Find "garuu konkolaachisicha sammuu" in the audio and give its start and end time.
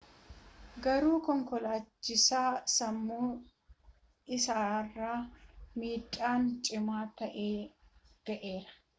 0.83-3.27